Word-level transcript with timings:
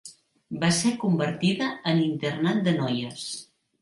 Va 0.61 0.69
ser 0.77 0.93
convertida 1.03 1.67
en 1.93 2.03
internat 2.09 2.67
de 2.69 2.75
noies. 2.81 3.29